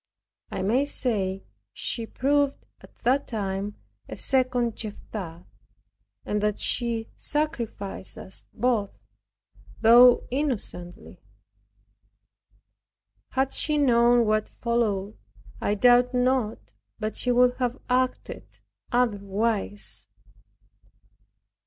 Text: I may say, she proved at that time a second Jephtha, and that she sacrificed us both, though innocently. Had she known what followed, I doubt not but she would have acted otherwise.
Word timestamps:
I 0.49 0.63
may 0.63 0.83
say, 0.85 1.43
she 1.73 2.07
proved 2.07 2.65
at 2.79 2.95
that 3.03 3.27
time 3.27 3.75
a 4.09 4.15
second 4.15 4.75
Jephtha, 4.75 5.45
and 6.25 6.41
that 6.41 6.59
she 6.59 7.11
sacrificed 7.15 8.17
us 8.17 8.47
both, 8.51 8.89
though 9.79 10.25
innocently. 10.31 11.21
Had 13.33 13.53
she 13.53 13.77
known 13.77 14.25
what 14.25 14.49
followed, 14.49 15.19
I 15.61 15.75
doubt 15.75 16.15
not 16.15 16.73
but 16.97 17.15
she 17.15 17.29
would 17.31 17.57
have 17.57 17.77
acted 17.87 18.59
otherwise. 18.91 20.07